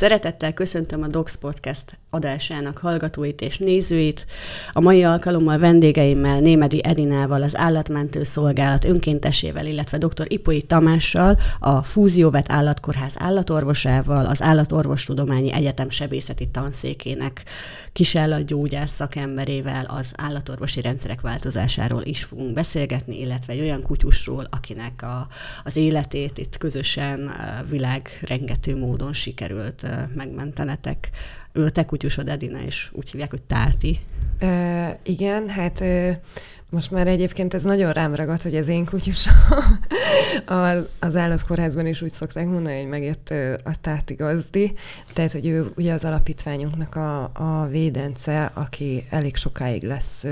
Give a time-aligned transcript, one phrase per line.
[0.00, 4.26] Szeretettel köszöntöm a Docs Podcast adásának hallgatóit és nézőit.
[4.72, 10.24] A mai alkalommal vendégeimmel, Némedi Edinával, az Állatmentő Szolgálat önkéntesével, illetve dr.
[10.28, 17.42] Ipoi Tamással, a Fúzióvet Állatkórház állatorvosával, az Állatorvostudományi Egyetem sebészeti tanszékének
[17.92, 25.28] kisállatgyógyász szakemberével az állatorvosi rendszerek változásáról is fogunk beszélgetni, illetve egy olyan kutyusról, akinek a,
[25.64, 27.30] az életét itt közösen
[27.70, 31.10] világ rengető módon sikerült megmentenetek.
[31.52, 33.98] Ő te kutyusod Edina, és úgy hívják, hogy Táti.
[34.42, 36.12] Uh, igen, hát uh,
[36.70, 39.34] most már egyébként ez nagyon rám ragadt, hogy ez én kutyusom.
[40.46, 43.30] az, az állatkórházban is úgy szokták mondani, hogy megjött
[43.64, 44.72] a táti gazdi,
[45.12, 50.24] tehát, hogy ő ugye az alapítványunknak a, a védence, aki elég sokáig lesz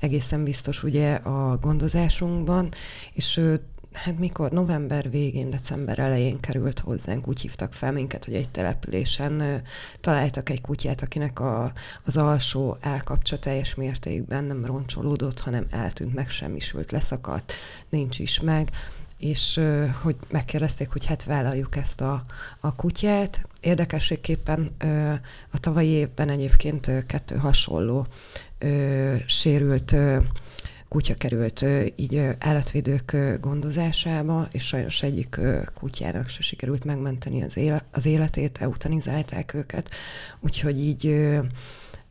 [0.00, 2.68] egészen biztos ugye a gondozásunkban,
[3.12, 3.60] és ő
[4.04, 9.40] hát mikor november végén, december elején került hozzánk, úgy hívtak fel minket, hogy egy településen
[9.40, 9.56] ö,
[10.00, 11.72] találtak egy kutyát, akinek a,
[12.04, 17.52] az alsó elkapcsa teljes mértékben nem roncsolódott, hanem eltűnt, megsemmisült, leszakadt,
[17.88, 18.70] nincs is meg
[19.18, 19.60] és
[20.02, 22.24] hogy megkérdezték, hogy hát vállaljuk ezt a,
[22.60, 23.46] a kutyát.
[23.60, 24.76] Érdekességképpen
[25.50, 28.06] a tavalyi évben egyébként kettő hasonló
[29.26, 29.94] sérült
[30.88, 31.64] kutya került
[31.96, 35.40] így állatvédők gondozásába, és sajnos egyik
[35.74, 39.90] kutyának se sikerült megmenteni az, élet, az életét, eutanizálták őket,
[40.40, 41.28] úgyhogy így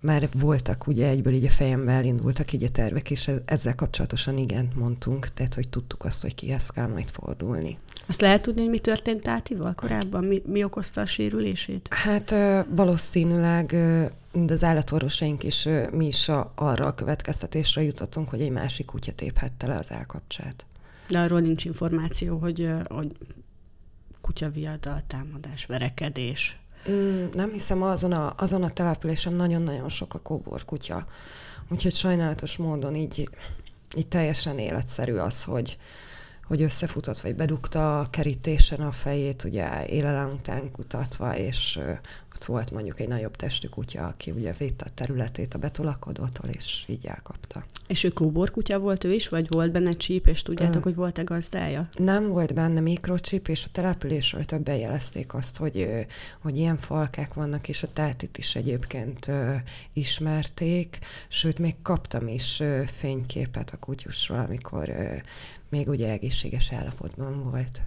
[0.02, 4.68] már voltak ugye egyből így a fejembe elindultak így a tervek, és ezzel kapcsolatosan igen
[4.75, 7.78] mondtunk, tehát hogy tudtuk azt, hogy kihez kell majd fordulni.
[8.08, 10.24] Azt lehet tudni, hogy mi történt Átival korábban?
[10.24, 11.88] Mi, mi okozta a sérülését?
[11.91, 12.35] Hát
[12.75, 13.75] valószínűleg
[14.31, 19.12] de az állatorvosaink is, mi is a, arra a következtetésre jutottunk, hogy egy másik kutya
[19.12, 20.66] téphette le az állkapcsát.
[21.09, 23.18] De arról nincs információ, hogy, hogy
[24.22, 26.59] kutyaviadal, támadás, verekedés.
[26.92, 31.06] Mm, nem hiszem, azon a, azon a településen nagyon-nagyon sok a kóbor kutya.
[31.70, 33.30] Úgyhogy sajnálatos módon így,
[33.96, 35.78] így teljesen életszerű az, hogy,
[36.44, 41.80] hogy összefutott, vagy bedugta a kerítésen a fejét, ugye élelem után kutatva, és
[42.38, 46.84] ott volt mondjuk egy nagyobb testű kutya, aki ugye védte a területét a betolakodótól, és
[46.88, 47.66] így elkapta.
[47.88, 51.90] És ő kóborkutya volt ő is, vagy volt benne csíp, és tudjátok, hogy volt-e gazdája?
[51.96, 56.06] Nem volt benne mikrocsip, és a településről többen jelezték azt, hogy,
[56.42, 59.31] hogy ilyen falkák vannak, és a tátit is egyébként
[59.94, 62.64] ismerték, sőt, még kaptam is
[62.97, 64.90] fényképet a kutyusról, amikor
[65.70, 67.81] még ugye egészséges állapotban volt.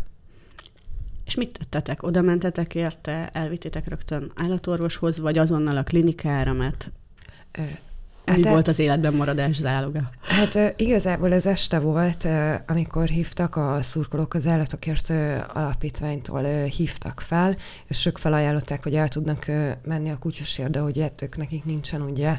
[1.31, 2.03] És mit tettetek?
[2.03, 6.91] Oda mentetek érte, elvittétek rögtön állatorvoshoz, vagy azonnal a klinikára, mert
[8.27, 10.11] Hát Mi volt az életben maradás záloga?
[10.21, 12.27] Hát igazából ez este volt,
[12.67, 15.11] amikor hívtak a szurkolók az állatokért
[15.53, 17.57] alapítványtól hívtak fel,
[17.89, 19.47] és ők felajánlották, hogy el tudnak
[19.85, 22.39] menni a kutyusért, de hogy ettők nekik nincsen ugye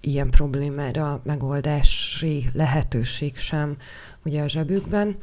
[0.00, 3.76] ilyen problémára megoldási lehetőség sem
[4.24, 5.16] ugye a zsebükben,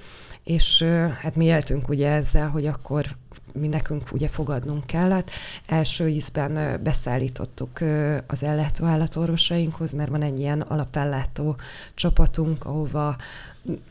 [0.43, 0.83] és
[1.19, 3.05] hát mi éltünk ugye ezzel, hogy akkor
[3.53, 5.29] mi nekünk ugye fogadnunk kellett.
[5.67, 7.79] Első ízben beszállítottuk
[8.27, 11.55] az ellátó állatorvosainkhoz, mert van egy ilyen alapellátó
[11.93, 13.15] csapatunk, ahova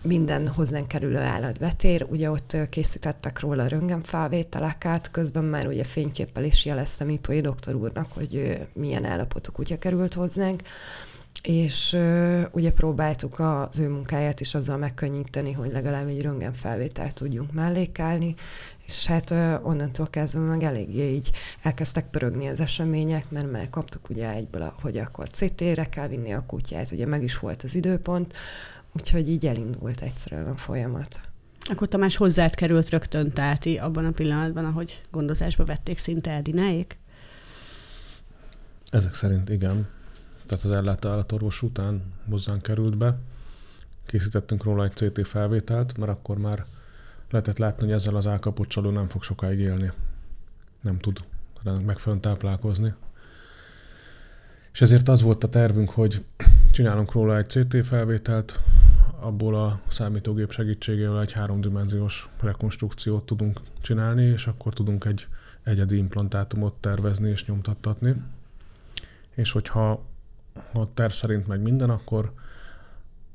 [0.02, 2.06] minden hozzánk kerülő állat betér.
[2.10, 8.59] Ugye ott készítettek róla röntgenfelvételeket, közben már ugye fényképpel is jeleztem Ipoi doktor úrnak, hogy
[8.72, 10.62] milyen állapotú kutya került hozzánk
[11.42, 17.53] és uh, ugye próbáltuk az ő munkáját is azzal megkönnyíteni, hogy legalább egy röntgenfelvételt tudjunk
[17.53, 18.34] mellékelni,
[18.86, 21.30] és hát uh, onnantól kezdve meg eléggé így
[21.62, 26.47] elkezdtek pörögni az események, mert már kaptuk ugye egyből, hogy akkor CT-re kell vinni a
[26.47, 28.34] kutyát, ugye meg is volt az időpont,
[28.97, 31.21] úgyhogy így elindult egyszerűen a folyamat.
[31.71, 36.98] Akkor Tamás hozzád került rögtön Táti abban a pillanatban, ahogy gondozásba vették szinte Edináék?
[38.91, 39.89] Ezek szerint igen
[40.53, 43.19] tehát az ellátó állatorvos után hozzánk került be.
[44.07, 46.65] Készítettünk róla egy CT felvételt, mert akkor már
[47.31, 49.93] lehetett látni, hogy ezzel az állkapott csaló nem fog sokáig élni.
[50.81, 51.25] Nem tud
[51.63, 52.95] megfelelően táplálkozni.
[54.72, 56.25] És ezért az volt a tervünk, hogy
[56.72, 58.60] csinálunk róla egy CT felvételt,
[59.21, 65.27] abból a számítógép segítségével egy háromdimenziós rekonstrukciót tudunk csinálni, és akkor tudunk egy
[65.63, 68.22] egyedi implantátumot tervezni és nyomtattatni.
[69.34, 70.10] És hogyha
[70.72, 72.33] ha terv szerint megy minden, akkor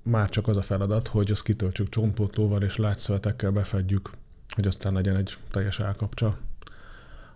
[0.02, 4.10] már csak az a feladat, hogy azt kitöltsük csontpótlóval és látszövetekkel befedjük,
[4.56, 6.38] hogy aztán legyen egy teljes állkapcsa.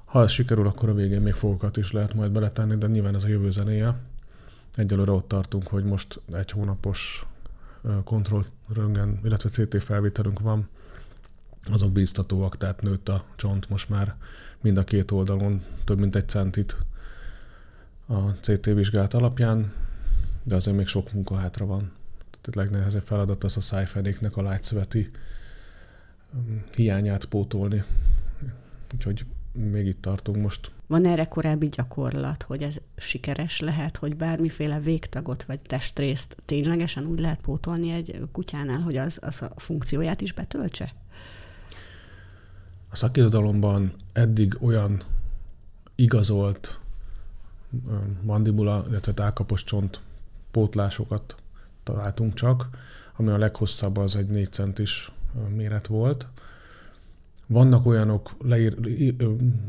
[0.05, 3.23] Ha ez sikerül, akkor a végén még fogokat is lehet majd beletenni, de nyilván ez
[3.23, 3.95] a jövő zenéje.
[4.73, 7.25] Egyelőre ott tartunk, hogy most egy hónapos
[8.03, 10.69] kontrollröngen, illetve CT felvételünk van,
[11.71, 14.15] azok bíztatóak, tehát nőtt a csont most már
[14.61, 16.77] mind a két oldalon több mint egy centit
[18.11, 19.73] a CT vizsgálat alapján,
[20.43, 21.91] de azért még sok munka hátra van.
[22.29, 25.11] Tehát a legnehezebb feladat az a szájfenéknek a lágyszöveti
[26.33, 27.83] um, hiányát pótolni.
[28.93, 30.71] Úgyhogy még itt tartunk most.
[30.87, 37.19] Van erre korábbi gyakorlat, hogy ez sikeres lehet, hogy bármiféle végtagot vagy testrészt ténylegesen úgy
[37.19, 40.93] lehet pótolni egy kutyánál, hogy az, az a funkcióját is betöltse?
[42.89, 45.01] A szakirodalomban eddig olyan
[45.95, 46.80] igazolt
[48.21, 50.01] mandibula, illetve tálkapos csont
[50.51, 51.35] pótlásokat
[51.83, 52.69] találtunk csak,
[53.15, 55.11] ami a leghosszabb az egy 4 centis
[55.55, 56.27] méret volt.
[57.47, 58.75] Vannak olyanok, leír,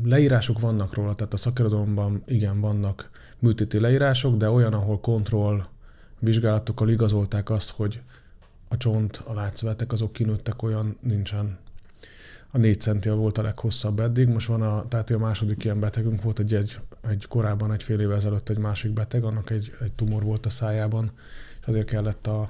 [0.03, 3.09] leírások vannak róla, tehát a szakirodalomban igen vannak
[3.39, 5.63] műtéti leírások, de olyan, ahol kontroll
[6.19, 8.01] vizsgálatokkal igazolták azt, hogy
[8.69, 11.57] a csont, a látszövetek azok kinőttek, olyan nincsen.
[12.55, 16.21] A 4 centi volt a leghosszabb eddig, most van a, tehát a második ilyen betegünk
[16.21, 16.79] volt egy, egy,
[17.09, 20.49] egy korábban, egy fél évvel ezelőtt egy másik beteg, annak egy, egy tumor volt a
[20.49, 21.11] szájában,
[21.61, 22.41] és azért kellett a,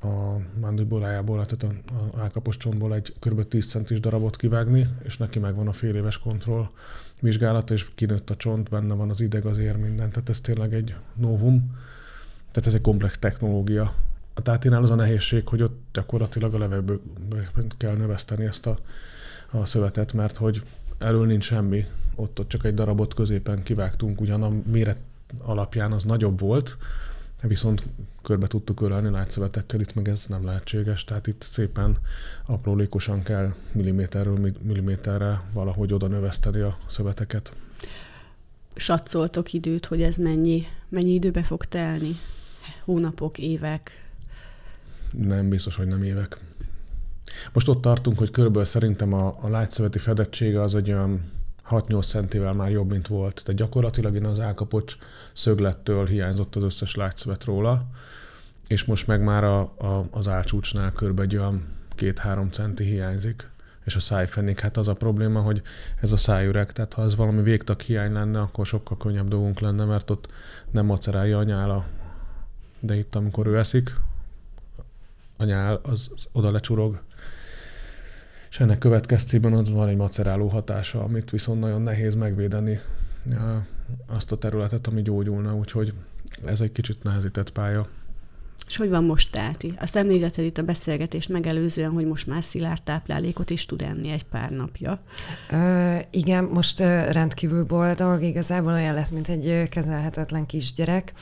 [0.00, 3.48] a mandibulájából, tehát a, a állkapos csontból egy kb.
[3.48, 6.68] 10 centis darabot kivágni, és neki megvan a fél éves kontroll
[7.20, 10.10] vizsgálata, és kinőtt a csont, benne van az ideg, az ér, minden.
[10.10, 11.76] Tehát ez tényleg egy novum.
[12.50, 13.94] Tehát ez egy komplex technológia.
[14.34, 17.00] A tátinál az a nehézség, hogy ott gyakorlatilag a levegőből
[17.76, 18.78] kell növeszteni ezt a,
[19.50, 20.62] a szövetet, mert hogy
[20.98, 24.98] elől nincs semmi, ott, ott csak egy darabot középen kivágtunk, ugyan a méret
[25.38, 26.76] alapján az nagyobb volt,
[27.42, 27.82] viszont
[28.22, 31.96] körbe tudtuk ölelni látszövetekkel, itt meg ez nem lehetséges, tehát itt szépen
[32.46, 37.52] aprólékosan kell milliméterről milliméterre valahogy oda növeszteni a szöveteket.
[38.74, 42.16] Satszoltok időt, hogy ez mennyi, mennyi időbe fog telni?
[42.84, 43.90] Hónapok, évek?
[45.12, 46.38] Nem, biztos, hogy nem évek.
[47.52, 51.32] Most ott tartunk, hogy körülbelül szerintem a, a látszöveti fedettsége az egy olyan
[51.70, 53.42] 6-8 centivel már jobb, mint volt.
[53.44, 54.96] Tehát gyakorlatilag én az állkapocs
[55.32, 57.82] szöglettől hiányzott az összes látszövet róla,
[58.66, 61.20] és most meg már a, a, az álcsúcsnál kb.
[61.20, 61.66] egy olyan
[61.96, 63.50] 2-3 centi hiányzik
[63.84, 64.60] és a szájfenék.
[64.60, 65.62] Hát az a probléma, hogy
[66.00, 69.84] ez a szájüreg, tehát ha ez valami végtag hiány lenne, akkor sokkal könnyebb dolgunk lenne,
[69.84, 70.32] mert ott
[70.70, 71.86] nem macerálja a nyála.
[72.80, 73.96] De itt, amikor ő eszik,
[75.36, 77.00] a nyál az, az oda lecsurog,
[78.50, 82.80] és ennek következtében az van egy maceráló hatása, amit viszont nagyon nehéz megvédeni
[84.06, 85.92] azt a területet, ami gyógyulna, úgyhogy
[86.44, 87.88] ez egy kicsit nehezített pálya.
[88.66, 89.74] És hogy van most Táti?
[89.78, 94.24] Azt említetted itt a beszélgetést megelőzően, hogy most már szilárd táplálékot is tud enni egy
[94.24, 94.98] pár napja.
[95.50, 96.78] Uh, igen, most
[97.10, 101.12] rendkívül boldog, igazából olyan lett, mint egy kezelhetetlen kisgyerek.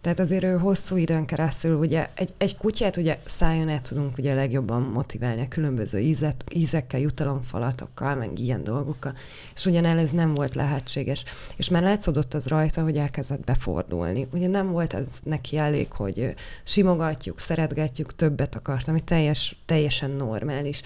[0.00, 4.34] Tehát azért ő hosszú időn keresztül, ugye egy, egy kutyát ugye szájon el tudunk ugye
[4.34, 9.14] legjobban motiválni a különböző ízet, ízekkel, jutalomfalatokkal, meg ilyen dolgokkal,
[9.54, 11.24] és ugyanel ez nem volt lehetséges.
[11.56, 14.26] És már látszódott az rajta, hogy elkezdett befordulni.
[14.32, 16.34] Ugye nem volt ez neki elég, hogy
[16.82, 20.82] simogatjuk, szeretgetjük, többet akart, ami teljes, teljesen normális.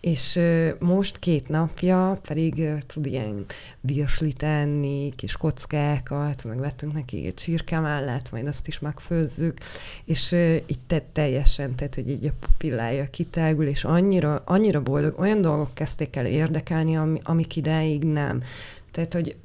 [0.00, 0.40] És
[0.78, 3.44] most két napja pedig tud ilyen
[3.80, 9.58] virslit enni, kis kockákat, meg vettünk neki egy csirke mellett, majd azt is megfőzzük,
[10.04, 10.32] és
[10.66, 15.74] itt te, teljesen, tehát hogy így a pupillája kitágul, és annyira, annyira boldog, olyan dolgok
[15.74, 18.42] kezdték el érdekelni, ami, amik idáig nem.
[18.90, 19.36] Tehát, hogy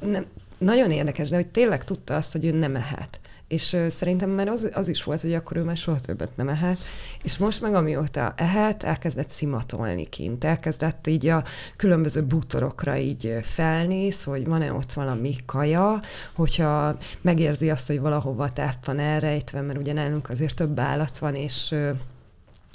[0.00, 0.26] nem,
[0.58, 4.70] nagyon érdekes, de hogy tényleg tudta azt, hogy ő nem ehet és szerintem már az,
[4.74, 6.78] az is volt, hogy akkor ő már soha többet nem ehet,
[7.22, 11.44] és most meg amióta ehet, elkezdett szimatolni kint, elkezdett így a
[11.76, 16.00] különböző bútorokra így felnéz, hogy van-e ott valami kaja,
[16.34, 21.34] hogyha megérzi azt, hogy valahova táp van elrejtve, mert ugye nálunk azért több állat van,
[21.34, 21.74] és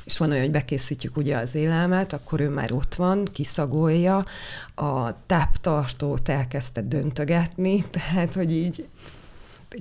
[0.06, 4.25] és van olyan, hogy bekészítjük ugye az élelmet, akkor ő már ott van, kiszagolja,
[4.75, 8.88] a táptartót elkezdte döntögetni, tehát hogy így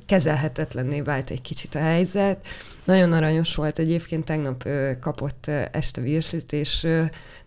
[0.07, 2.47] kezelhetetlenné vált egy kicsit a helyzet.
[2.85, 4.69] Nagyon aranyos volt egyébként, tegnap
[5.01, 6.81] kapott este virslit, és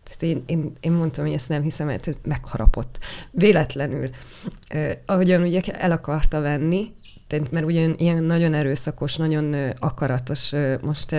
[0.04, 3.00] tehát én, én, én mondtam, hogy ezt nem hiszem, mert megharapott.
[3.32, 4.10] Véletlenül.
[5.06, 6.88] Ahogyan ugye el akarta venni,
[7.52, 11.16] mert ugye ilyen nagyon erőszakos, nagyon akaratos most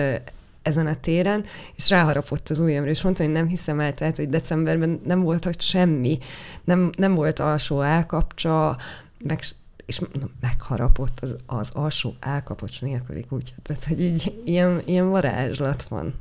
[0.61, 4.29] ezen a téren, és ráharapott az ujjamra, és mondta, hogy nem hiszem el, tehát, hogy
[4.29, 6.17] decemberben nem volt ott semmi,
[6.63, 8.77] nem, nem volt alsó állkapcsa,
[9.23, 9.39] meg
[9.85, 10.01] és
[10.39, 13.53] megharapott az, az alsó állkapocs nélküli kutya.
[13.61, 16.13] Tehát, hogy így ilyen, ilyen varázslat van.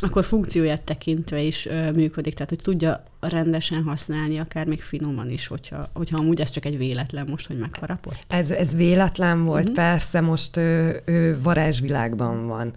[0.00, 5.46] Akkor funkcióját tekintve is ö, működik, tehát hogy tudja rendesen használni, akár még finoman is,
[5.46, 8.18] hogyha, hogyha amúgy ez csak egy véletlen most, hogy megharapott.
[8.28, 9.74] Ez, ez véletlen volt, uh-huh.
[9.74, 12.72] persze, most ő, ő varázsvilágban van.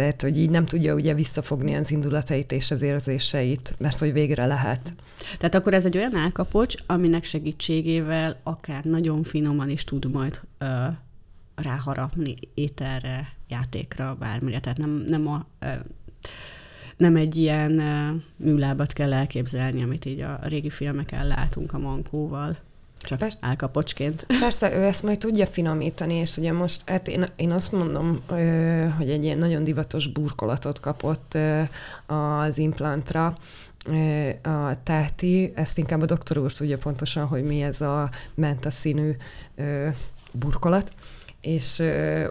[0.00, 4.46] Tehát, hogy így nem tudja ugye visszafogni az indulatait és az érzéseit, mert hogy végre
[4.46, 4.94] lehet.
[5.38, 10.86] Tehát akkor ez egy olyan állkapocs, aminek segítségével akár nagyon finoman is tud majd ö,
[11.54, 14.60] ráharapni ételre, játékra, bármire.
[14.60, 15.72] Tehát nem, nem a ö,
[16.96, 17.72] nem egy ilyen
[18.36, 22.56] műlábat kell elképzelni, amit így a régi filmeken látunk a mankóval.
[23.02, 24.26] Csak Persze, állkapocsként.
[24.40, 28.20] Persze, ő ezt majd tudja finomítani, és ugye most, hát én, én azt mondom,
[28.96, 31.38] hogy egy ilyen nagyon divatos burkolatot kapott
[32.06, 33.34] az implantra,
[34.42, 39.10] a táti, ezt inkább a doktor úr tudja pontosan, hogy mi ez a menta színű
[40.32, 40.92] burkolat,
[41.40, 41.82] és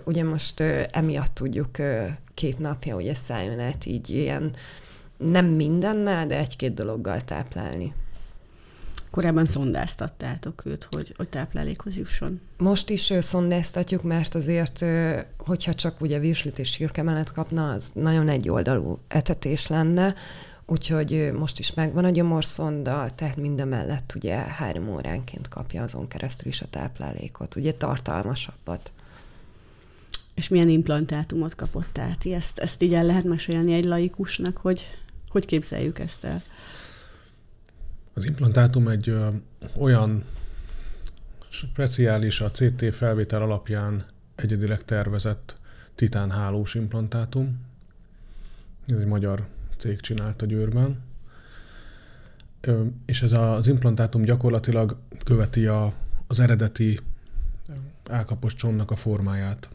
[0.04, 0.60] ugye most
[0.92, 1.78] emiatt tudjuk
[2.34, 4.56] két napja, hogy ez szálljon át így ilyen
[5.18, 7.94] nem mindennel, de egy-két dologgal táplálni.
[9.12, 12.42] Korábban szondáztattátok őt, hogy, hogy táplálékhoz jusson.
[12.58, 14.86] Most is szondáztatjuk, mert azért,
[15.38, 20.14] hogyha csak ugye virslit és sírkemelet kapna, az nagyon egyoldalú etetés lenne,
[20.66, 26.48] úgyhogy most is megvan a gyomorszonda, tehát minden mellett ugye három óránként kapja azon keresztül
[26.48, 28.92] is a táplálékot, ugye tartalmasabbat.
[30.36, 32.26] És milyen implantátumot kapott át?
[32.26, 34.86] Ezt, ezt így el lehet mesélni egy laikusnak, hogy
[35.30, 36.42] hogy képzeljük ezt el?
[38.14, 39.28] Az implantátum egy ö,
[39.78, 40.24] olyan
[41.50, 45.58] speciális a CT felvétel alapján egyedileg tervezett
[45.96, 47.60] titánhálós implantátum.
[48.88, 49.48] Ez egy magyar
[49.78, 51.00] cég csinálta Győrben.
[52.62, 55.94] Ö, és ez az implantátum gyakorlatilag követi a,
[56.28, 57.00] az eredeti
[58.10, 59.70] állkapos csontnak a formáját.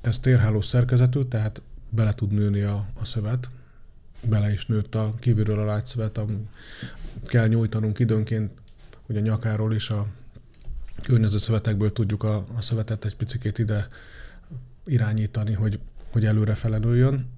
[0.00, 3.50] Ez térhálós szerkezetű, tehát bele tud nőni a, a szövet,
[4.28, 6.48] bele is nőtt a kívülről a lágyszövet, ami
[7.24, 8.50] kell nyújtanunk időnként,
[9.06, 10.06] hogy a nyakáról is a
[11.02, 13.88] környező szövetekből tudjuk a, a szövetet egy picit ide
[14.86, 15.80] irányítani, hogy,
[16.12, 17.28] hogy előre felenüljön,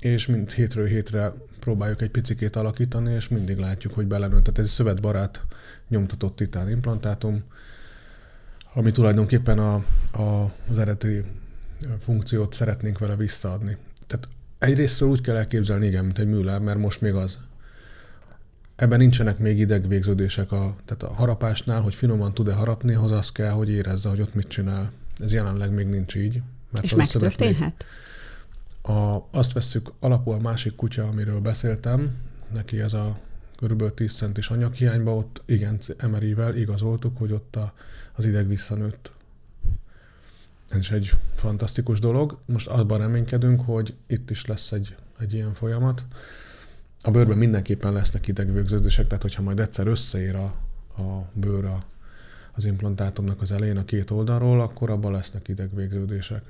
[0.00, 4.44] és mind hétről hétre próbáljuk egy picikét alakítani, és mindig látjuk, hogy belenőtt.
[4.44, 5.42] Tehát ez szövetbarát
[5.88, 7.42] nyomtatott titán implantátum,
[8.74, 9.74] ami tulajdonképpen a,
[10.12, 11.24] a, az eredeti
[11.98, 13.76] funkciót szeretnénk vele visszaadni.
[14.06, 14.28] Tehát
[14.58, 17.38] egyrésztről úgy kell elképzelni, igen, mint egy műláb, mert most még az.
[18.82, 23.50] Ebben nincsenek még idegvégződések a, tehát a harapásnál, hogy finoman tud-e harapni, ahhoz az kell,
[23.50, 24.92] hogy érezze, hogy ott mit csinál.
[25.18, 26.42] Ez jelenleg még nincs így.
[26.70, 27.84] Mert És megtörténhet?
[28.82, 32.16] A, azt vesszük alapul a másik kutya, amiről beszéltem,
[32.52, 33.20] neki ez a
[33.56, 33.94] kb.
[33.94, 35.78] 10 centis anyaghiányba, ott igen,
[36.10, 37.72] MRI-vel igazoltuk, hogy ott a,
[38.12, 39.12] az ideg visszanőtt.
[40.68, 42.38] Ez is egy fantasztikus dolog.
[42.46, 46.04] Most abban reménykedünk, hogy itt is lesz egy, egy ilyen folyamat.
[47.04, 50.54] A bőrben mindenképpen lesznek idegvégződések, tehát hogyha majd egyszer összeér a,
[51.02, 51.82] a bőr a,
[52.52, 56.42] az implantátumnak az elején a két oldalról, akkor abban lesznek idegvégződések.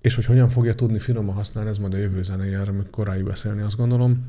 [0.00, 3.62] És hogy hogyan fogja tudni finoman használni, ez majd a jövő zenéje, erről korai beszélni,
[3.62, 4.26] azt gondolom.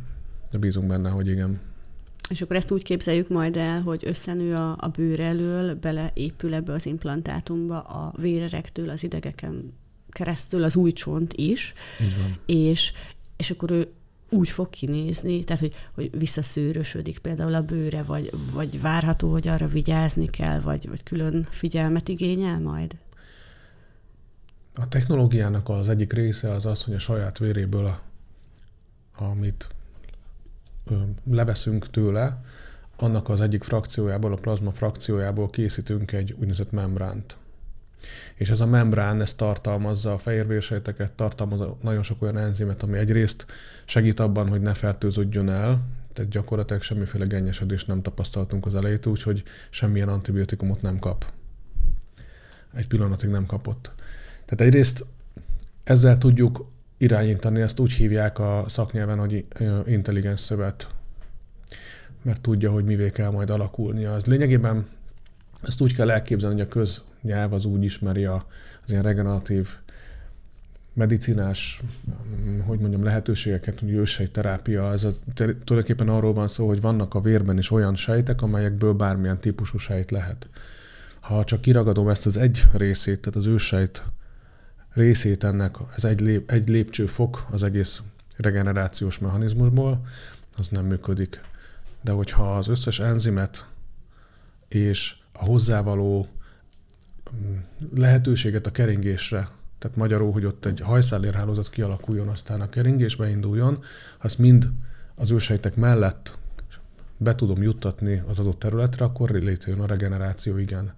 [0.52, 1.60] De bízunk benne, hogy igen.
[2.30, 6.74] És akkor ezt úgy képzeljük majd el, hogy összenő a, a bőr elől, beleépül ebbe
[6.74, 9.74] az implantátumba a vérerektől, az idegeken
[10.10, 11.74] keresztül az új csont is.
[12.46, 12.94] És,
[13.38, 13.92] és akkor ő
[14.30, 19.68] úgy fog kinézni, tehát hogy, hogy visszaszőrösödik például a bőre, vagy, vagy várható, hogy arra
[19.68, 22.96] vigyázni kell, vagy, vagy külön figyelmet igényel majd?
[24.74, 28.02] A technológiának az egyik része az az, hogy a saját véréből, a,
[29.24, 29.68] amit
[30.86, 30.96] ö,
[31.32, 32.42] leveszünk tőle,
[32.98, 37.38] annak az egyik frakciójából, a plazma frakciójából készítünk egy úgynevezett membránt.
[38.36, 43.46] És ez a membrán, ez tartalmazza a fehérvérsejteket, tartalmazza nagyon sok olyan enzimet, ami egyrészt
[43.86, 45.82] segít abban, hogy ne fertőződjön el,
[46.14, 51.34] tehát gyakorlatilag semmiféle gennyesedést nem tapasztaltunk az elejét, úgyhogy semmilyen antibiotikumot nem kap.
[52.74, 53.94] Egy pillanatig nem kapott.
[54.46, 55.06] Tehát egyrészt
[55.84, 59.46] ezzel tudjuk irányítani, ezt úgy hívják a szaknyelven, hogy
[59.86, 60.88] intelligens szövet,
[62.22, 64.14] mert tudja, hogy mivé kell majd alakulnia.
[64.14, 64.88] Az lényegében
[65.62, 66.68] Ezt úgy kell elképzelni, hogy a
[67.22, 68.46] köznyelv az úgy ismeri a,
[68.84, 69.76] az ilyen regeneratív
[70.94, 71.82] medicinás,
[72.66, 77.22] hogy mondjam, lehetőségeket, hogy ősejt terápia, ez a, tulajdonképpen arról van szó, hogy vannak a
[77.22, 80.50] vérben is olyan sejtek, amelyekből bármilyen típusú sejt lehet.
[81.20, 84.04] Ha csak kiragadom ezt az egy részét, tehát az ősejt
[84.94, 88.02] részét ennek, ez egy, lép, egy lépcsőfok az egész
[88.38, 90.06] regenerációs mechanizmusból,
[90.58, 91.42] az nem működik.
[92.02, 93.68] De hogyha az összes enzimet
[94.68, 96.37] és a hozzávaló mm,
[97.96, 99.48] lehetőséget a keringésre,
[99.80, 103.84] tehát magyarul, hogy ott egy hajszálérhálózat kialakuljon, aztán a keringés beinduljon,
[104.18, 104.70] azt mind
[105.16, 106.38] az ősejtek mellett
[107.18, 110.94] be tudom juttatni az adott területre, akkor létrejön a regeneráció, igen.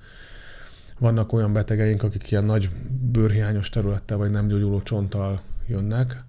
[0.99, 2.69] Vannak olyan betegeink, akik ilyen nagy
[3.11, 6.23] bőrhiányos területtel vagy nem gyógyuló csonttal jönnek,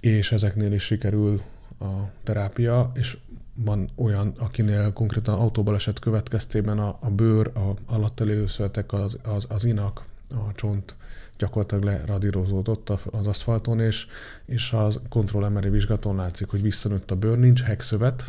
[0.00, 1.42] és ezeknél is sikerül
[1.80, 1.90] a
[2.22, 3.16] terápia, és
[3.54, 7.50] van olyan, akinél konkrétan autóbaleset következtében a, a bőr,
[7.86, 10.94] a szövetek, az, az, az inak, a csont
[11.38, 14.06] gyakorlatilag leradírozódott az aszfalton, és,
[14.44, 18.24] és az kontrollemeri vizsgaton látszik, hogy visszanőtt a bőr, nincs hegszövet,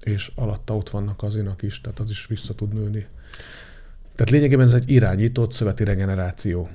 [0.00, 3.06] és alatta ott vannak az inak is, tehát az is vissza tud nőni.
[4.14, 6.68] Tehát lényegében ez egy irányított szöveti regeneráció.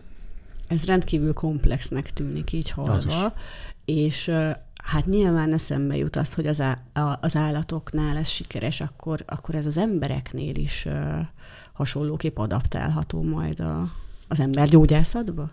[0.67, 3.33] Ez rendkívül komplexnek tűnik így hallva,
[3.85, 4.31] és
[4.83, 6.81] hát nyilván eszembe jut az, hogy az, á,
[7.21, 10.87] az állatoknál ez sikeres, akkor, akkor ez az embereknél is
[11.73, 13.91] hasonlóképp adaptálható majd a,
[14.27, 15.51] az ember gyógyászatba?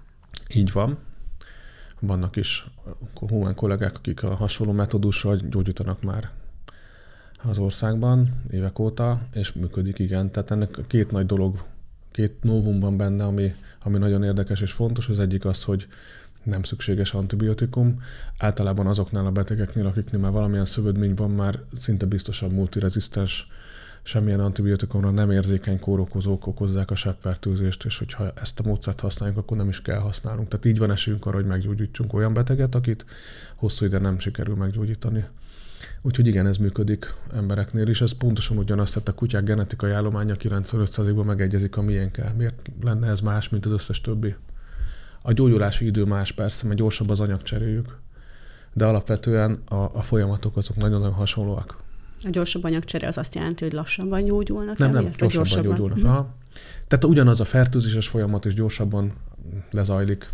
[0.54, 0.98] Így van.
[2.00, 2.66] Vannak is
[3.14, 6.30] humán kollégák, akik a hasonló metódussal gyógyítanak már
[7.42, 10.32] az országban évek óta, és működik, igen.
[10.32, 11.64] Tehát ennek két nagy dolog,
[12.10, 15.08] két novum van benne, ami, ami nagyon érdekes és fontos.
[15.08, 15.86] Az egyik az, hogy
[16.48, 18.02] nem szükséges antibiotikum.
[18.38, 23.46] Általában azoknál a betegeknél, akiknél már valamilyen szövődmény van, már szinte biztosan multirezisztens,
[24.02, 29.56] semmilyen antibiotikumra nem érzékeny kórokozók okozzák a seppfertőzést, és hogyha ezt a módszert használjuk, akkor
[29.56, 30.48] nem is kell használnunk.
[30.48, 33.04] Tehát így van esélyünk arra, hogy meggyógyítsunk olyan beteget, akit
[33.56, 35.24] hosszú ide nem sikerül meggyógyítani.
[36.02, 38.00] Úgyhogy igen, ez működik embereknél is.
[38.00, 42.34] Ez pontosan ugyanazt, tehát a kutyák genetikai állománya 95%-ban megegyezik a miénkkel.
[42.36, 44.34] Miért lenne ez más, mint az összes többi?
[45.28, 47.98] A gyógyulási idő más persze, mert gyorsabb az anyagcseréjük,
[48.72, 51.76] de alapvetően a, a folyamatok azok nagyon-nagyon hasonlóak.
[52.24, 54.78] A gyorsabb anyagcsere az azt jelenti, hogy lassabban gyógyulnak?
[54.78, 55.98] Nem, nem, gyorsabban, gyorsabban gyógyulnak.
[55.98, 56.26] Uh-huh.
[56.86, 59.12] Tehát ugyanaz a fertőzéses folyamat is gyorsabban
[59.70, 60.28] lezajlik.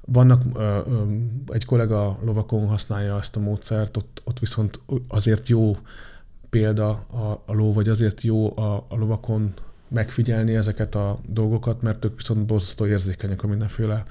[0.00, 1.02] Vannak, ö, ö,
[1.46, 5.76] egy kollega lovakon használja ezt a módszert, ott, ott viszont azért jó
[6.50, 9.54] példa a, a ló, vagy azért jó a, a lovakon
[9.94, 14.04] megfigyelni ezeket a dolgokat, mert ők viszont borzasztó érzékenyek a mindenféle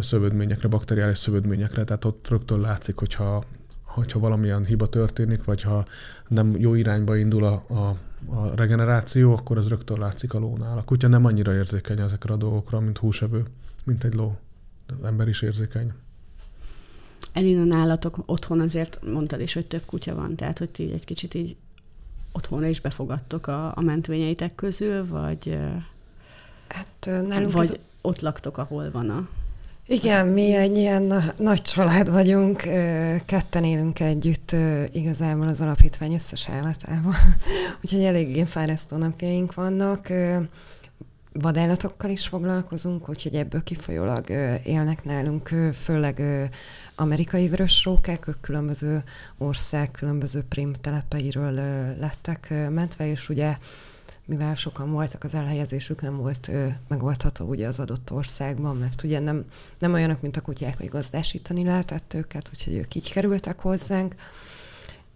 [0.00, 3.44] szövődményekre, bakteriális szövődményekre, tehát ott rögtön látszik, hogyha,
[3.82, 5.84] hogyha valamilyen hiba történik, vagy ha
[6.28, 10.78] nem jó irányba indul a, a, a regeneráció, akkor az rögtön látszik a lónál.
[10.78, 13.44] A kutya nem annyira érzékeny ezekre a dolgokra, mint húsevő,
[13.84, 14.38] mint egy ló.
[14.86, 15.92] Az ember is érzékeny.
[17.32, 21.34] Edina nálatok otthon azért mondtad is, hogy több kutya van, tehát hogy így egy kicsit
[21.34, 21.56] így
[22.32, 25.58] otthonra is befogadtok a, a mentvényeitek közül, vagy,
[26.68, 27.76] hát, nálunk vagy ez...
[28.00, 29.28] ott laktok, ahol van a...
[29.86, 32.56] Igen, mi egy ilyen nagy család vagyunk,
[33.26, 34.56] ketten élünk együtt
[34.92, 37.14] igazából az alapítvány összes állatával,
[37.82, 40.08] úgyhogy eléggé fárasztó napjaink vannak.
[41.32, 44.30] Vadállatokkal is foglalkozunk, úgyhogy ebből kifolyólag
[44.64, 45.48] élnek nálunk,
[45.82, 46.22] főleg
[47.00, 49.04] amerikai vörösrókák, ők különböző
[49.38, 51.52] ország, különböző prim telepeiről
[51.98, 53.56] lettek mentve, és ugye
[54.24, 56.50] mivel sokan voltak, az elhelyezésük nem volt
[56.88, 59.44] megoldható ugye az adott országban, mert ugye nem,
[59.78, 64.14] nem olyanok, mint a kutyák, hogy gazdásítani lehetett őket, úgyhogy ők így kerültek hozzánk.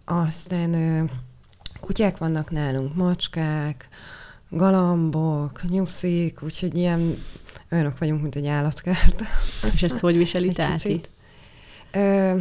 [0.05, 1.09] Aztán
[1.79, 3.87] kutyák vannak nálunk, macskák,
[4.49, 7.23] galambok, nyuszik, úgyhogy ilyen
[7.71, 9.21] olyanok vagyunk, mint egy állatkert.
[9.73, 11.01] És ezt hogy viseli Táti?
[11.95, 12.39] Ö,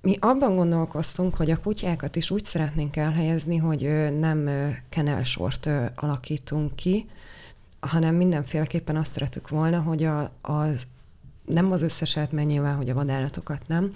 [0.00, 4.48] mi abban gondolkoztunk, hogy a kutyákat is úgy szeretnénk elhelyezni, hogy nem
[4.88, 7.08] kenelsort alakítunk ki,
[7.80, 10.86] hanem mindenféleképpen azt szeretük volna, hogy a, az
[11.44, 13.94] nem az összeset, mert nyilván, hogy a vadállatokat nem,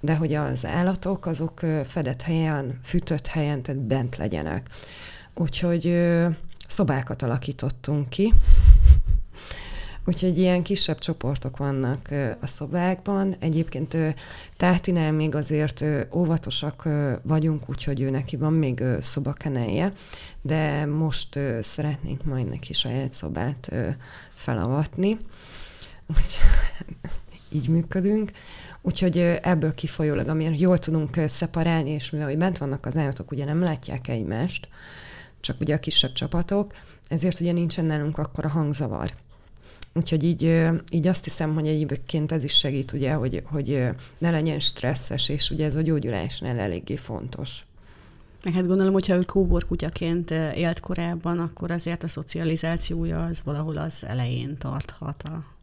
[0.00, 4.68] de hogy az állatok azok fedett helyen, fűtött helyen, tehát bent legyenek.
[5.34, 6.08] Úgyhogy
[6.68, 8.32] szobákat alakítottunk ki,
[10.06, 12.08] Úgyhogy ilyen kisebb csoportok vannak
[12.40, 13.34] a szobákban.
[13.38, 13.96] Egyébként
[14.56, 16.88] Tátinál még azért óvatosak
[17.22, 19.92] vagyunk, úgyhogy ő neki van még szobakenelje,
[20.42, 23.72] de most szeretnénk majd neki saját szobát
[24.34, 25.18] felavatni.
[26.06, 26.38] Úgy,
[27.58, 28.30] így működünk.
[28.82, 33.44] Úgyhogy ebből kifolyólag, amire jól tudunk szeparálni, és mivel hogy bent vannak az állatok, ugye
[33.44, 34.68] nem látják egymást,
[35.40, 36.72] csak ugye a kisebb csapatok,
[37.08, 39.22] ezért ugye nincsen nálunk akkor a hangzavar.
[39.94, 44.58] Úgyhogy így, így azt hiszem, hogy egyébként ez is segít, ugye, hogy, hogy ne legyen
[44.58, 47.64] stresszes, és ugye ez a gyógyulásnál eléggé fontos.
[48.54, 54.56] Hát gondolom, hogyha ő kóborkutyaként élt korábban, akkor azért a szocializációja az valahol az elején
[54.58, 55.54] tarthat a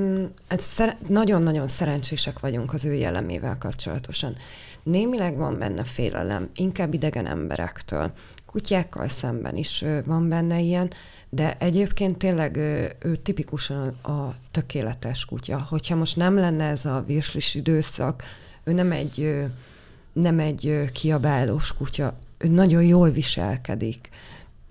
[0.00, 4.36] Mm, szer- nagyon-nagyon szerencsések vagyunk az ő jellemével kapcsolatosan.
[4.82, 8.12] Némileg van benne félelem, inkább idegen emberektől.
[8.46, 10.90] Kutyákkal szemben is van benne ilyen,
[11.34, 15.66] de egyébként tényleg ő, ő tipikusan a tökéletes kutya.
[15.68, 18.22] Hogyha most nem lenne ez a virslis időszak,
[18.64, 19.44] ő nem egy,
[20.12, 24.08] nem egy kiabálós kutya, ő nagyon jól viselkedik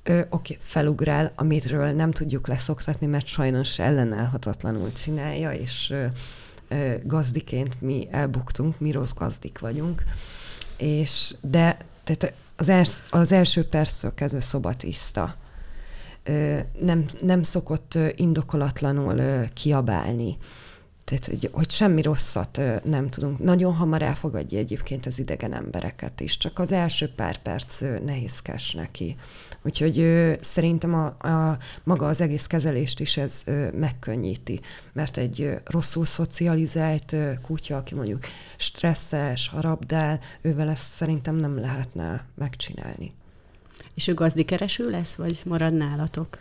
[0.04, 6.06] oké, okay, felugrál, amitről nem tudjuk leszoktatni, mert sajnos ellenállhatatlanul csinálja, és ö,
[6.67, 10.04] ö, gazdiként mi elbuktunk, mi rossz gazdik vagyunk.
[10.78, 15.36] És, de tehát az, els, az első perctől kezdve szobatiszta.
[16.79, 20.38] Nem, nem szokott indokolatlanul kiabálni.
[21.03, 23.39] Tehát, hogy, hogy semmi rosszat nem tudunk.
[23.39, 29.15] Nagyon hamar elfogadja egyébként az idegen embereket is, csak az első pár perc nehézkes neki.
[29.63, 30.05] Úgyhogy
[30.41, 34.60] szerintem a, a, maga az egész kezelést is ez megkönnyíti,
[34.93, 38.23] mert egy rosszul szocializált kutya, aki mondjuk
[38.57, 43.13] stresszes, harabdál, ővel ezt szerintem nem lehetne megcsinálni.
[43.95, 46.38] És ő gazdikereső lesz, vagy marad nálatok?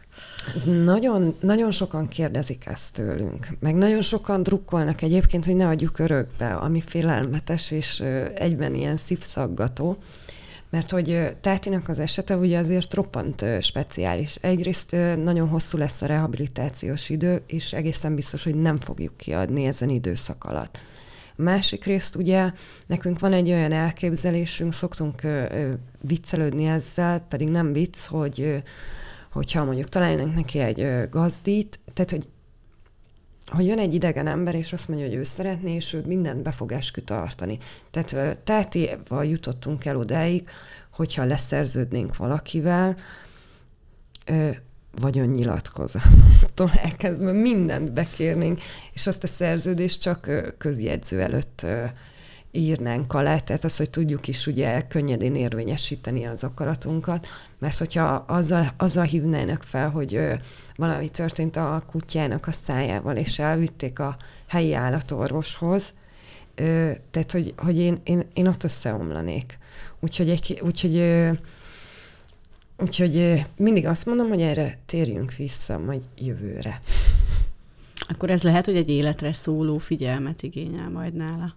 [0.55, 5.99] Ez nagyon, nagyon sokan kérdezik ezt tőlünk, meg nagyon sokan drukkolnak egyébként, hogy ne adjuk
[5.99, 8.01] örökbe, ami félelmetes és
[8.35, 9.97] egyben ilyen szívszaggató.
[10.71, 14.37] Mert hogy Tátinak az esete ugye azért roppant speciális.
[14.41, 19.89] Egyrészt nagyon hosszú lesz a rehabilitációs idő, és egészen biztos, hogy nem fogjuk kiadni ezen
[19.89, 20.79] időszak alatt.
[21.43, 22.53] Másik részt ugye
[22.87, 25.23] nekünk van egy olyan elképzelésünk, szoktunk
[26.01, 28.63] viccelődni ezzel, pedig nem vicc, hogy
[29.33, 32.29] hogyha mondjuk találnak neki egy gazdít, tehát hogy
[33.51, 36.53] hogy jön egy idegen ember, és azt mondja, hogy ő szeretné, és ő mindent be
[36.53, 37.59] fog eskü tartani.
[37.91, 40.49] Tehát tátéval jutottunk el odáig,
[40.93, 42.97] hogyha leszerződnénk valakivel,
[45.01, 48.61] vagyonnyilatkozattól elkezdve mindent bekérnénk,
[48.93, 51.67] és azt a szerződést csak közjegyző előtt
[52.53, 57.27] írnánk alá, tehát az, hogy tudjuk is ugye könnyedén érvényesíteni az akaratunkat,
[57.59, 60.35] mert hogyha azzal, azzal hívnának fel, hogy ö,
[60.77, 64.17] valami történt a kutyának a szájával, és elvitték a
[64.49, 65.93] helyi állatorvoshoz,
[66.55, 69.59] ö, tehát hogy, hogy én, én, én ott összeomlanék.
[70.01, 71.31] Úgyhogy, egy, úgyhogy ö,
[72.83, 76.81] Úgyhogy mindig azt mondom, hogy erre térjünk vissza majd jövőre.
[78.09, 81.55] Akkor ez lehet, hogy egy életre szóló figyelmet igényel majd nála.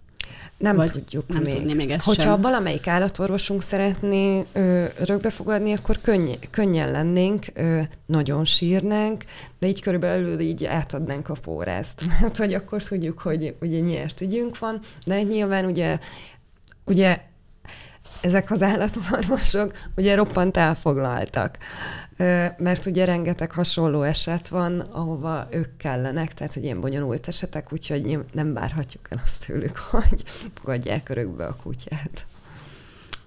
[0.58, 1.54] Nem Vagy tudjuk nem még.
[1.54, 2.40] Tudni még ezt Hogyha sem.
[2.40, 9.24] valamelyik állatorvosunk szeretné ö, örökbefogadni, akkor könny, könnyen lennénk, ö, nagyon sírnánk,
[9.58, 14.58] de így körülbelül így átadnánk a pórázt, mert hogy akkor tudjuk, hogy ugye nyert ügyünk
[14.58, 15.98] van, de nyilván ugye,
[16.84, 17.20] ugye
[18.24, 21.58] ezek az állatorvosok ugye roppant elfoglaltak,
[22.56, 28.18] mert ugye rengeteg hasonló eset van, ahova ők kellenek, tehát hogy ilyen bonyolult esetek, úgyhogy
[28.32, 32.26] nem várhatjuk el azt tőlük, hogy fogadják örökbe a kutyát.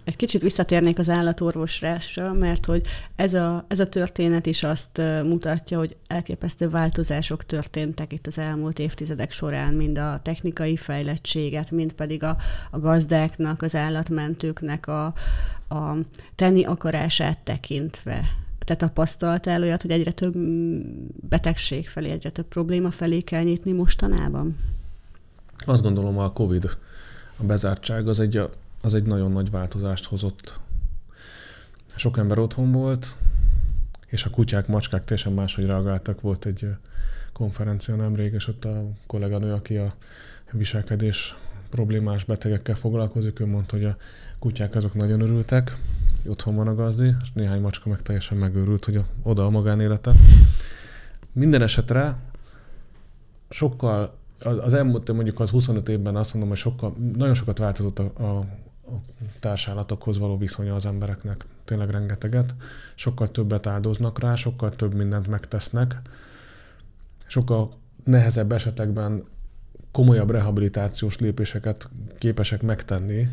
[0.07, 5.77] Egy kicsit visszatérnék az állatorvosrásra, mert hogy ez a, ez a történet is azt mutatja,
[5.77, 12.23] hogy elképesztő változások történtek itt az elmúlt évtizedek során, mind a technikai fejlettséget, mind pedig
[12.23, 12.37] a,
[12.71, 15.05] a gazdáknak, az állatmentőknek a,
[15.69, 15.97] a
[16.35, 18.23] tenni akarását tekintve.
[18.59, 20.37] Te tapasztaltál olyat, hogy egyre több
[21.29, 24.57] betegség felé, egyre több probléma felé kell nyitni mostanában?
[25.65, 26.77] Azt gondolom a COVID,
[27.37, 28.41] a bezártság az egy
[28.81, 30.59] az egy nagyon nagy változást hozott.
[31.95, 33.17] Sok ember otthon volt,
[34.07, 36.21] és a kutyák, macskák teljesen máshogy reagáltak.
[36.21, 36.67] Volt egy
[37.33, 39.93] konferencia nemrég, és ott a kolléganő, aki a
[40.51, 41.35] viselkedés
[41.69, 43.97] problémás betegekkel foglalkozik, ő mondta, hogy a
[44.39, 45.77] kutyák azok nagyon örültek,
[46.25, 50.11] otthon van a gazdi, és néhány macska meg teljesen megőrült, hogy a, oda a magánélete.
[51.31, 52.17] Minden esetre
[53.49, 58.23] sokkal, az elmúlt mondjuk az 25 évben azt mondom, hogy sokkal, nagyon sokat változott a,
[58.23, 58.45] a
[59.39, 62.55] társállatokhoz való viszonya az embereknek tényleg rengeteget.
[62.95, 66.01] Sokkal többet áldoznak rá, sokkal több mindent megtesznek.
[67.27, 67.73] Sokkal
[68.03, 69.23] nehezebb esetekben
[69.91, 73.27] komolyabb rehabilitációs lépéseket képesek megtenni.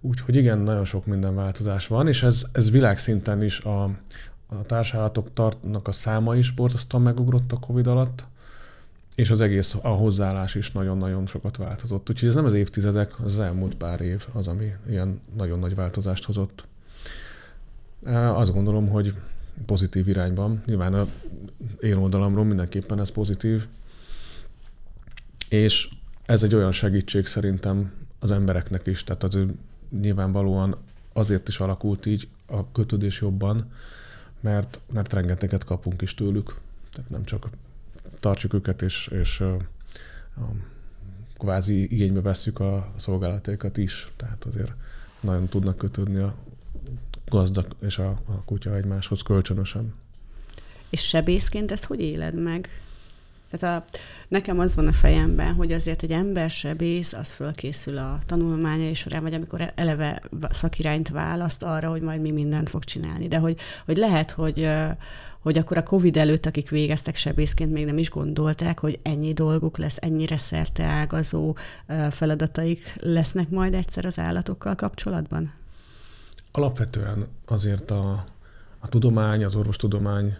[0.00, 3.82] Úgyhogy igen, nagyon sok minden változás van, és ez, ez világszinten is a,
[4.46, 8.26] a társállatok tartnak a száma is borzasztóan megugrott a Covid alatt
[9.18, 12.10] és az egész a hozzáállás is nagyon-nagyon sokat változott.
[12.10, 16.24] Úgyhogy ez nem az évtizedek, az, elmúlt pár év az, ami ilyen nagyon nagy változást
[16.24, 16.66] hozott.
[18.12, 19.14] Azt gondolom, hogy
[19.66, 20.62] pozitív irányban.
[20.66, 21.04] Nyilván a
[21.80, 23.66] én oldalamról mindenképpen ez pozitív.
[25.48, 25.88] És
[26.26, 29.38] ez egy olyan segítség szerintem az embereknek is, tehát az
[30.00, 30.76] nyilvánvalóan
[31.12, 33.72] azért is alakult így a kötődés jobban,
[34.40, 36.54] mert, mert rengeteget kapunk is tőlük.
[36.90, 37.48] Tehát nem csak
[38.20, 39.42] tartsuk őket, és, és
[41.38, 44.12] kvázi igénybe vesszük a szolgálataikat is.
[44.16, 44.72] Tehát azért
[45.20, 46.34] nagyon tudnak kötődni a
[47.28, 49.94] gazdag és a, a kutya egymáshoz kölcsönösen.
[50.90, 52.68] És sebészként ezt hogy éled meg?
[53.50, 58.18] Tehát a, nekem az van a fejemben, hogy azért egy ember sebész, az fölkészül a
[58.26, 63.28] tanulmányai során, vagy amikor eleve szakirányt választ arra, hogy majd mi mindent fog csinálni.
[63.28, 64.68] De hogy, hogy lehet, hogy,
[65.40, 69.78] hogy akkor a Covid előtt, akik végeztek sebészként, még nem is gondolták, hogy ennyi dolguk
[69.78, 71.56] lesz, ennyire szerte ágazó
[72.10, 75.52] feladataik lesznek majd egyszer az állatokkal kapcsolatban?
[76.52, 78.24] Alapvetően azért a,
[78.78, 80.36] a tudomány, az orvostudomány,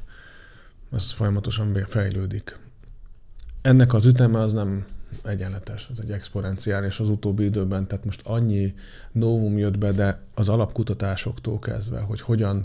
[0.92, 2.56] ez folyamatosan fejlődik.
[3.68, 4.86] Ennek az üteme az nem
[5.24, 8.74] egyenletes, ez egy exponenciális az utóbbi időben, tehát most annyi
[9.12, 12.64] novum jött be, de az alapkutatásoktól kezdve, hogy hogyan,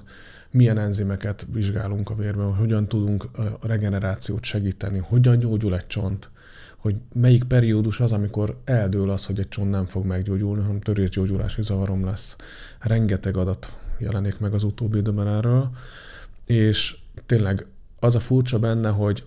[0.51, 6.29] milyen enzimeket vizsgálunk a vérben, hogy hogyan tudunk a regenerációt segíteni, hogyan gyógyul egy csont,
[6.77, 11.61] hogy melyik periódus az, amikor eldől az, hogy egy csont nem fog meggyógyulni, hanem törésgyógyulási
[11.61, 12.35] zavarom lesz.
[12.79, 15.69] Rengeteg adat jelenik meg az utóbbi időben erről,
[16.45, 17.65] és tényleg
[17.99, 19.23] az a furcsa benne, hogy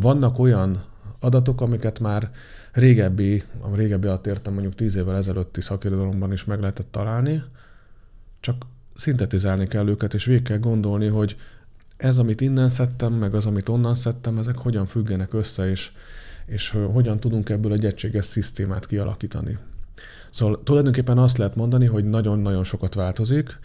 [0.00, 0.84] vannak olyan
[1.20, 2.30] adatok, amiket már
[2.72, 7.42] régebbi, a régebbi alatt értem mondjuk tíz évvel ezelőtti szakirodalomban is meg lehetett találni,
[8.40, 11.36] csak szintetizálni kell őket, és végig kell gondolni, hogy
[11.96, 15.90] ez, amit innen szedtem, meg az, amit onnan szedtem, ezek hogyan függenek össze, és,
[16.46, 19.58] és hogyan tudunk ebből egy egységes szisztémát kialakítani.
[20.30, 23.58] Szóval tulajdonképpen azt lehet mondani, hogy nagyon-nagyon sokat változik,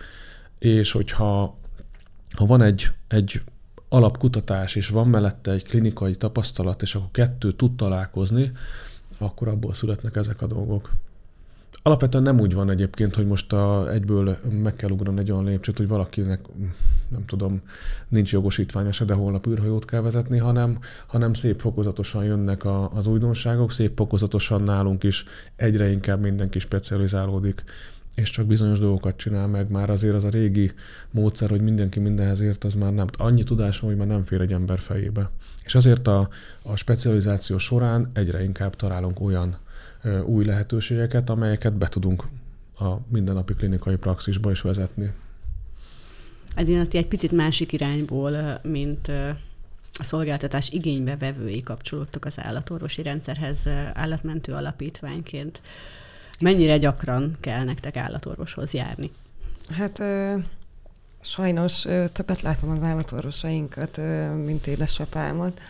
[0.59, 1.57] és hogyha
[2.35, 3.41] ha van egy, egy
[3.93, 8.51] alapkutatás, és van mellette egy klinikai tapasztalat, és akkor kettő tud találkozni,
[9.17, 10.91] akkor abból születnek ezek a dolgok.
[11.83, 15.77] Alapvetően nem úgy van egyébként, hogy most a, egyből meg kell ugrani egy olyan lépcsőt,
[15.77, 16.45] hogy valakinek,
[17.09, 17.61] nem tudom,
[18.07, 23.07] nincs jogosítványa se, de holnap űrhajót kell vezetni, hanem, hanem szép fokozatosan jönnek a, az
[23.07, 25.25] újdonságok, szép fokozatosan nálunk is
[25.55, 27.63] egyre inkább mindenki specializálódik
[28.15, 30.71] és csak bizonyos dolgokat csinál meg, már azért az a régi
[31.11, 33.07] módszer, hogy mindenki mindenhez ért, az már nem.
[33.17, 35.29] Annyi tudás van, hogy már nem fér egy ember fejébe.
[35.63, 36.29] És azért a,
[36.63, 39.55] a specializáció során egyre inkább találunk olyan
[40.03, 42.23] ö, új lehetőségeket, amelyeket be tudunk
[42.79, 45.11] a mindennapi klinikai praxisba is vezetni.
[46.55, 49.07] Edina, ti egy picit másik irányból, mint
[49.99, 55.61] a szolgáltatás igénybe vevői kapcsolódtok az állatorvosi rendszerhez állatmentő alapítványként.
[56.43, 59.11] Mennyire gyakran kell nektek állatorvoshoz járni?
[59.77, 60.35] Hát ö,
[61.21, 65.61] sajnos ö, többet látom az állatorvosainkat, ö, mint édesapámat,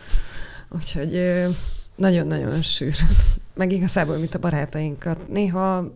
[0.69, 1.49] úgyhogy ö,
[1.95, 3.07] nagyon-nagyon sűrűn,
[3.55, 5.27] meg igazából, mint a barátainkat.
[5.27, 5.91] Néha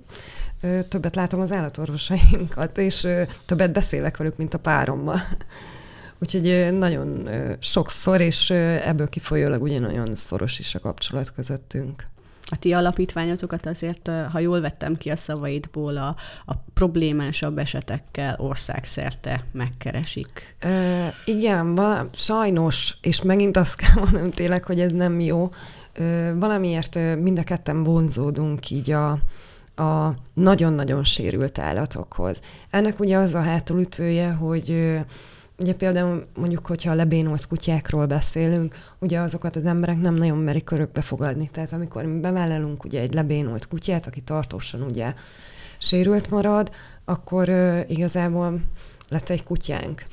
[0.62, 5.22] ö, többet látom az állatorvosainkat, és ö, többet beszélek velük, mint a párommal.
[6.22, 12.08] Úgyhogy nagyon sokszor, és ebből kifolyólag ugye nagyon szoros is a kapcsolat közöttünk
[12.50, 19.44] a ti alapítványotokat azért, ha jól vettem ki a szavaidból, a, a problémásabb esetekkel országszerte
[19.52, 20.56] megkeresik.
[20.60, 25.50] E, igen, val- sajnos, és megint azt kell mondanom tényleg, hogy ez nem jó,
[25.94, 29.20] e, valamiért mind a ketten vonzódunk így a,
[29.76, 32.42] a nagyon-nagyon sérült állatokhoz.
[32.70, 34.98] Ennek ugye az a hátulütője, hogy
[35.60, 40.72] Ugye például mondjuk, hogyha a lebénult kutyákról beszélünk, ugye azokat az emberek nem nagyon merik
[40.72, 41.50] örökbe fogadni.
[41.52, 45.13] Tehát amikor mi bevállalunk ugye egy lebénult kutyát, aki tartósan ugye
[45.78, 46.72] sérült marad,
[47.06, 48.62] akkor uh, igazából
[49.08, 50.06] lett egy kutyánk.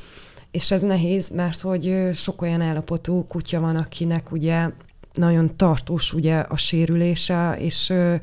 [0.51, 4.71] És ez nehéz, mert hogy sok olyan állapotú kutya van, akinek ugye
[5.13, 8.15] nagyon tartós ugye a sérülése, és uh,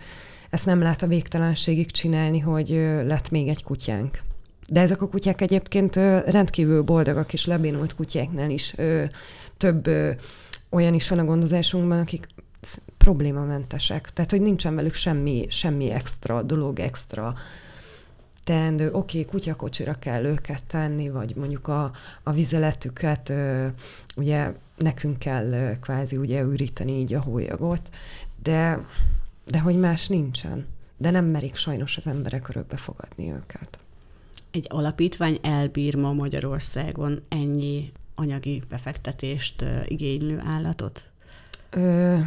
[0.50, 4.22] ezt nem lehet a végtelenségig csinálni, hogy uh, lett még egy kutyánk.
[4.72, 8.76] De ezek a kutyák egyébként rendkívül boldogak, és lebénult kutyáknál is
[9.58, 9.90] több
[10.70, 12.28] olyan is van a gondozásunkban, akik
[12.98, 14.10] problémamentesek.
[14.10, 17.36] Tehát, hogy nincsen velük semmi, semmi extra dolog, extra
[18.44, 18.92] teendő.
[18.92, 21.92] Oké, okay, kutyakocsira kell őket tenni, vagy mondjuk a,
[22.24, 23.34] a vizeletüket,
[24.16, 27.90] ugye nekünk kell kvázi ugye üríteni így a hólyagot,
[28.44, 28.86] de,
[29.46, 30.68] de hogy más nincsen.
[30.98, 33.81] De nem merik sajnos az emberek örökbe fogadni őket
[34.52, 41.04] egy alapítvány elbír ma Magyarországon ennyi anyagi befektetést igénylő állatot?
[41.70, 42.18] Ö,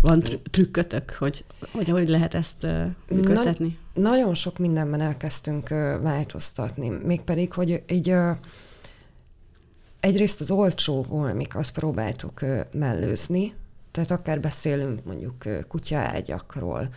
[0.00, 2.66] Van tr- trükkötök, hogy, hogy hogy lehet ezt
[3.08, 3.78] működtetni?
[3.94, 5.68] Na, nagyon sok mindenben elkezdtünk
[6.02, 6.88] változtatni.
[6.88, 8.14] Mégpedig, hogy így
[10.00, 12.40] egyrészt az olcsó holmikat próbáltuk
[12.72, 13.54] mellőzni,
[13.92, 16.88] tehát akár beszélünk mondjuk kutyaágyakról,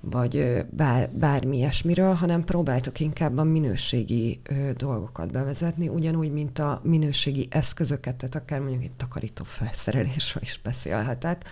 [0.00, 4.40] vagy bár, bármi ilyesmiről, hanem próbáltuk inkább a minőségi
[4.76, 11.44] dolgokat bevezetni, ugyanúgy, mint a minőségi eszközöket, tehát akár mondjuk itt takarító felszerelésről is beszélhetek,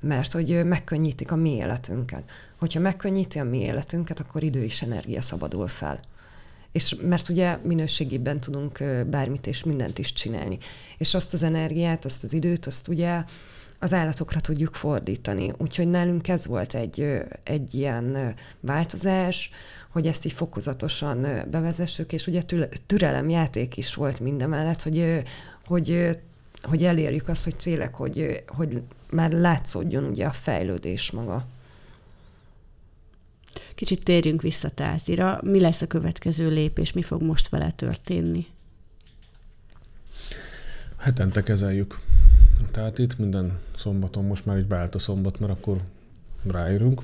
[0.00, 2.30] mert hogy megkönnyítik a mi életünket.
[2.58, 6.00] Hogyha megkönnyíti a mi életünket, akkor idő és energia szabadul fel.
[6.72, 10.58] És mert ugye minőségében tudunk bármit és mindent is csinálni.
[10.98, 13.24] És azt az energiát, azt az időt, azt ugye
[13.84, 15.52] az állatokra tudjuk fordítani.
[15.58, 19.50] Úgyhogy nálunk ez volt egy, egy ilyen változás,
[19.90, 22.42] hogy ezt így fokozatosan bevezessük, és ugye
[22.86, 25.22] türelemjáték is volt mindemellett, hogy,
[25.66, 26.18] hogy,
[26.62, 31.46] hogy elérjük azt, hogy tényleg, hogy, hogy már látszódjon ugye a fejlődés maga.
[33.74, 35.40] Kicsit térjünk vissza Tátira.
[35.42, 38.46] Mi lesz a következő lépés, mi fog most vele történni?
[40.98, 41.98] Hetente kezeljük
[42.70, 45.80] tehát itt minden szombaton most már így beállt a szombat, mert akkor
[46.50, 47.02] ráérünk.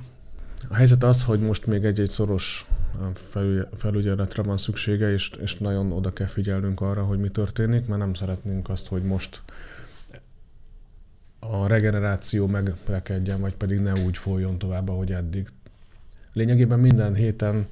[0.68, 2.66] A helyzet az, hogy most még egy-egy szoros
[3.76, 8.14] felügyeletre van szüksége, és, és nagyon oda kell figyelnünk arra, hogy mi történik, mert nem
[8.14, 9.42] szeretnénk azt, hogy most
[11.38, 15.48] a regeneráció megrekedjen, vagy pedig ne úgy folyjon tovább, ahogy eddig.
[16.32, 17.66] Lényegében minden héten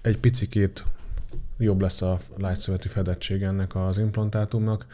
[0.00, 0.84] egy picikét
[1.58, 4.86] jobb lesz a lágyszöveti fedettség ennek az implantátumnak,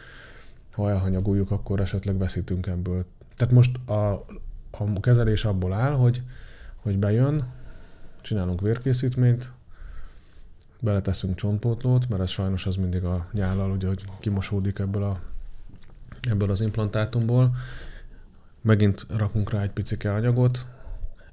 [0.73, 3.05] ha elhanyagoljuk, akkor esetleg veszítünk ebből.
[3.35, 4.25] Tehát most a,
[4.71, 6.21] a kezelés abból áll, hogy,
[6.75, 7.45] hogy bejön,
[8.21, 9.51] csinálunk vérkészítményt,
[10.79, 15.19] beleteszünk csontpótlót, mert ez sajnos az mindig a nyállal, ugye, hogy kimosódik ebből, a,
[16.29, 17.55] ebből az implantátumból.
[18.61, 20.65] Megint rakunk rá egy picike anyagot,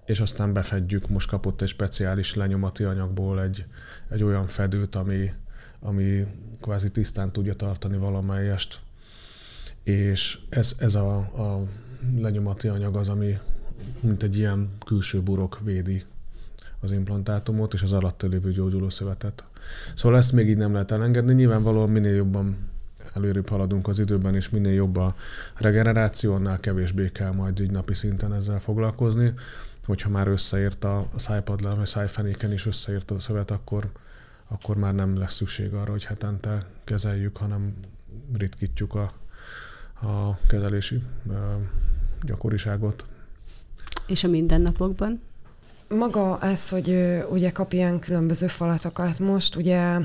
[0.05, 3.65] és aztán befedjük, most kapott egy speciális lenyomati anyagból egy,
[4.09, 5.33] egy olyan fedőt, ami,
[5.81, 6.27] ami
[6.61, 8.81] kvázi tisztán tudja tartani valamelyest
[9.83, 11.67] és ez, ez a, a
[12.17, 13.39] lenyomati anyag az, ami
[14.01, 16.03] mint egy ilyen külső burok védi
[16.81, 19.45] az implantátumot és az alatta lévő gyógyulószövetet.
[19.95, 21.35] Szóval ezt még így nem lehet elengedni.
[21.35, 22.69] Nyilvánvalóan minél jobban
[23.15, 25.15] előrébb haladunk az időben, és minél jobb a
[25.57, 29.33] regeneráció, annál kevésbé kell majd így napi szinten ezzel foglalkozni.
[29.85, 33.91] Hogyha már összeért a szájpadlán, vagy szájfenéken is összeért a szövet, akkor,
[34.49, 37.75] akkor már nem lesz szükség arra, hogy hetente kezeljük, hanem
[38.33, 39.11] ritkítjuk a
[40.03, 41.03] a kezelési
[42.23, 43.07] gyakoriságot.
[44.07, 45.21] És a mindennapokban?
[45.89, 46.97] Maga ez, hogy
[47.31, 49.99] ugye kap ilyen különböző falatokat most, ugye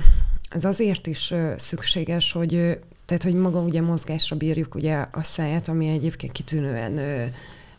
[0.50, 5.88] ez azért is szükséges, hogy tehát, hogy maga ugye mozgásra bírjuk ugye a száját, ami
[5.88, 7.32] egyébként kitűnően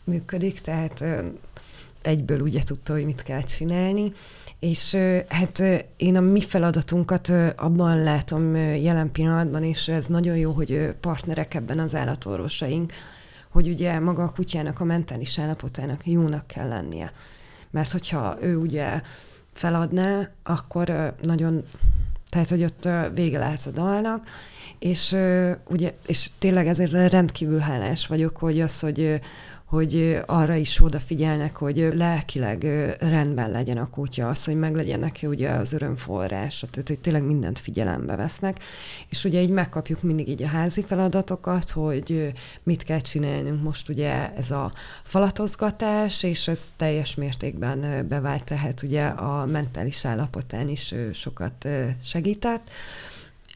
[0.03, 1.03] működik, tehát
[2.07, 4.11] egyből ugye tudta, hogy mit kell csinálni,
[4.59, 5.63] és hát
[5.97, 11.79] én a mi feladatunkat abban látom jelen pillanatban, és ez nagyon jó, hogy partnerek ebben
[11.79, 12.93] az állatorvosaink,
[13.49, 17.11] hogy ugye maga a kutyának a mentális állapotának jónak kell lennie.
[17.71, 19.01] Mert hogyha ő ugye
[19.53, 21.63] feladná, akkor nagyon,
[22.29, 24.25] tehát hogy ott vége lehet a dalnak,
[24.79, 25.15] és
[25.67, 29.19] ugye, és tényleg ezért rendkívül hálás vagyok, hogy az, hogy,
[29.67, 32.63] hogy arra is odafigyelnek, hogy lelkileg
[32.99, 37.59] rendben legyen a kutya, az, hogy meglegyen neki ugye az örömforrás, tehát hogy tényleg mindent
[37.59, 38.63] figyelembe vesznek,
[39.09, 44.33] és ugye így megkapjuk mindig így a házi feladatokat, hogy mit kell csinálnunk most ugye
[44.35, 51.67] ez a falatozgatás, és ez teljes mértékben bevált, tehát ugye a mentális állapotán is sokat
[52.03, 52.69] segített.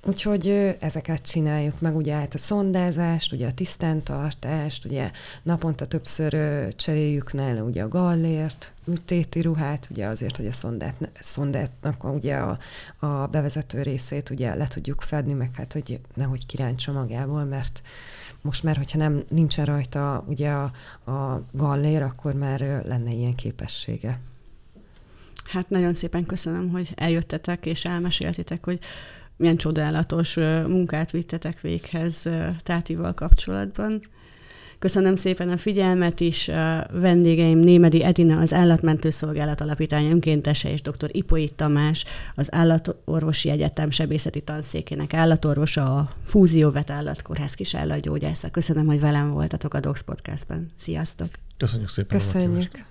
[0.05, 5.11] Úgyhogy ezeket csináljuk meg, ugye hát a szondázást, ugye a tisztántartást, ugye
[5.43, 6.35] naponta többször
[6.75, 12.59] cseréljük nála ugye a gallért, műtéti ruhát, ugye azért, hogy a szondát, szondátnak ugye a,
[12.99, 17.81] a bevezető részét ugye le tudjuk fedni, meg hát, hogy nehogy kirántsa magából, mert
[18.41, 20.71] most már, hogyha nem nincsen rajta ugye a,
[21.11, 24.19] a gallér, akkor már lenne ilyen képessége.
[25.45, 28.79] Hát nagyon szépen köszönöm, hogy eljöttetek és elmeséltitek, hogy
[29.41, 30.35] milyen csodálatos
[30.67, 32.29] munkát vittetek véghez
[32.63, 34.01] Tátival kapcsolatban.
[34.79, 36.47] Köszönöm szépen a figyelmet is.
[36.47, 41.09] A vendégeim Némedi Edina, az Állatmentő Szolgálat Alapítvány önkéntese, és dr.
[41.11, 48.49] Ipoi Tamás, az Állatorvosi Egyetem sebészeti tanszékének állatorvosa, a Fúzió Vet Állatkórház kis állatgyógyásza.
[48.49, 50.71] Köszönöm, hogy velem voltatok a Docs Podcastban.
[50.75, 51.27] Sziasztok!
[51.57, 52.17] Köszönjük szépen!
[52.17, 52.90] Köszönjük!